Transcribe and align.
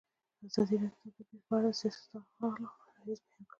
ازادي 0.45 0.75
راډیو 0.83 1.07
د 1.09 1.11
طبیعي 1.15 1.23
پېښې 1.29 1.37
په 1.47 1.53
اړه 1.57 1.69
د 1.73 1.77
سیاستوالو 1.81 2.65
دریځ 2.95 3.19
بیان 3.25 3.25
کړی. 3.29 3.43